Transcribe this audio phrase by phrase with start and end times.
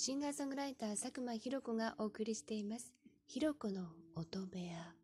[0.00, 2.94] シンガーソングライター佐久間ひろ子がお送りしています。
[3.26, 4.94] ひろ子の音部屋。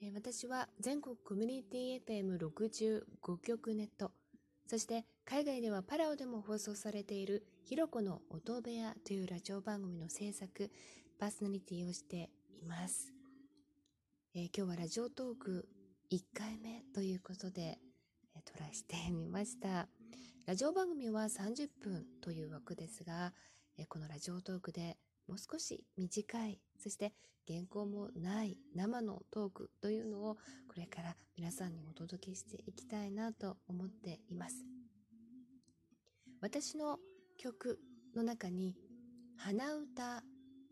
[0.00, 3.02] え私は全国コミュニティ FM65
[3.42, 4.10] 局ネット、
[4.66, 10.70] そして海外ではパラオでも放送されているひろこの音部屋というラジオ番組の制作、
[11.20, 13.12] パーソナリティをしています。
[14.34, 15.68] えー、今日はラジオトーク
[16.10, 17.78] 1回目ということで、
[18.34, 19.88] えー、トライしてみました。
[20.46, 23.34] ラジオ番組は30分という枠ですが、
[23.86, 24.96] このラジオトークで
[25.28, 27.12] もう少し短い、そして
[27.46, 30.34] 原稿もない生のトークというのを
[30.68, 34.64] これから皆さんにお届けしていきたいなと思っています。
[36.40, 36.98] 私の
[37.38, 37.78] 曲
[38.14, 38.76] の中に
[39.36, 40.22] 鼻歌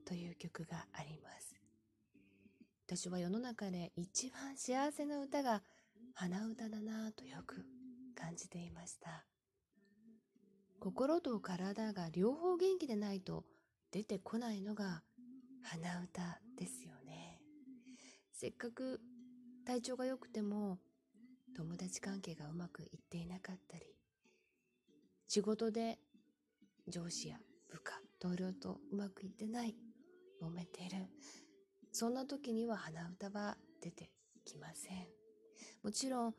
[0.04, 1.56] という曲があります。
[2.86, 5.62] 私は世の中で一番幸せな歌が
[6.14, 7.64] 鼻歌だなぁとよく
[8.14, 9.24] 感じていました。
[10.80, 13.44] 心と体が両方元気でないと
[13.90, 15.02] 出てこないのが
[15.62, 17.40] 鼻歌ですよね。
[18.32, 19.00] せっかく
[19.64, 20.78] 体調が良くても
[21.56, 23.84] 友達関係がうまくいっていなかったり、
[25.26, 25.98] 仕事で
[26.86, 27.38] 上司や
[27.70, 29.74] 部下、同僚とうまくいってない、
[30.40, 31.06] 揉めてる。
[31.90, 34.10] そんな時には鼻歌は出て
[34.44, 35.06] きません。
[35.82, 36.34] もちろん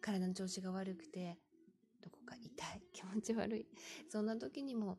[0.00, 1.38] 体の調子が悪くて
[2.02, 3.66] どこか痛い、気持ち悪い。
[4.08, 4.98] そんな時にも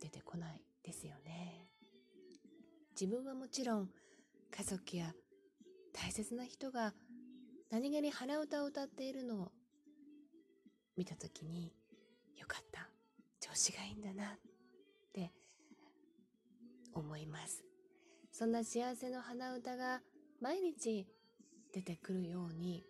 [0.00, 1.70] 出てこないですよね。
[3.00, 3.90] 自分はもちろん
[4.50, 5.12] 家族や
[5.92, 6.92] 大切な人が
[7.70, 9.52] 何気に鼻歌を歌っているのを
[10.96, 11.72] 見た時に
[12.36, 12.88] よかった。
[13.40, 14.38] 調子がいいんだなっ
[15.12, 15.32] て
[16.94, 17.64] 思います。
[18.30, 20.00] そんな幸せの鼻歌が
[20.40, 21.06] 毎日
[21.72, 22.84] 出てくるように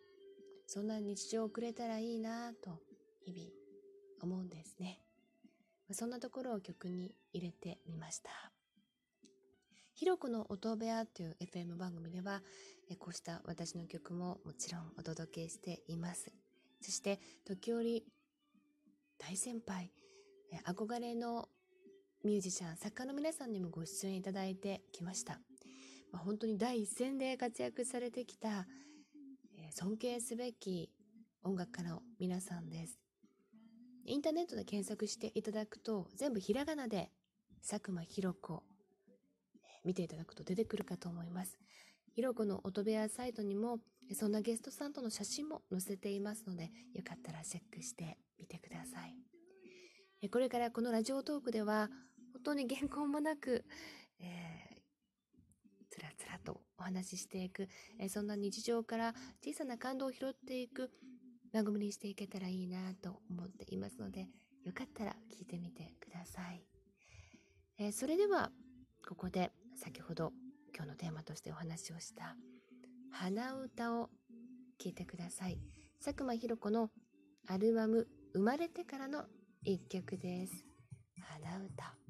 [0.67, 2.79] そんな日常をくれたらいいなと
[3.25, 3.51] 日々
[4.21, 5.01] 思うんですね。
[5.91, 8.31] そんなところを曲に入れてみました。
[9.95, 12.43] ひろこの音部屋という FM 番組では、
[12.99, 16.33] こうした私の曲ももちろんお届けしています。
[16.81, 18.05] そして時折
[19.19, 19.93] 大先輩、
[20.67, 21.49] 憧れの
[22.25, 25.41] ミュージシャン、作家の皆さんにもご出演いただいてきました。
[26.11, 28.67] まあ、本当に第一線で活躍されてきた、
[29.71, 30.91] 尊敬すべき
[31.43, 33.02] 音楽家の皆さんです。
[34.05, 37.11] インターネットで検索していただくと、全部ひらがなで、
[37.69, 38.65] 佐久間ひろ子、
[39.85, 41.59] 見ていただくと出てくるかと思います。
[42.15, 43.79] ひろこの音部屋サイトにも、
[44.15, 50.29] そんなゲストさんとの写真も載せていますので、よかったらチェックしてみてください。
[50.29, 51.89] これからこのラジオトークでは、
[52.33, 53.65] 本当に原稿もなく、
[54.19, 57.69] えー、つらつらとお話ししていく、
[58.01, 59.15] え、そんな日常から
[59.45, 60.91] 小さな感動を拾っていく
[61.53, 64.29] 番組にしていけたらいいなと思っていますので、
[64.65, 66.65] よかったら聞いてみてください。
[67.79, 68.51] えー、それでは、
[69.07, 70.33] ここで先ほど
[70.75, 72.37] 今日のテーマとしてお話をした
[73.11, 74.11] 鼻歌を
[74.81, 75.59] 聞いてください。
[76.03, 76.91] 佐久間ひろ子の
[77.49, 79.25] アルバム生まれてからの
[79.65, 80.65] 一曲です。
[81.21, 82.02] 鼻歌。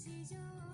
[0.00, 0.69] 喜就。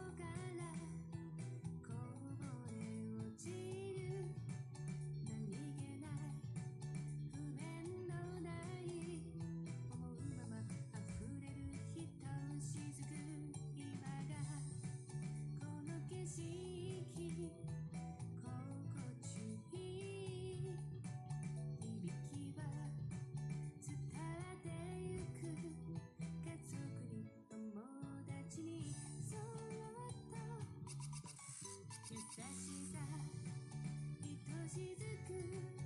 [32.36, 32.98] さしさ
[34.52, 35.85] 愛しずく。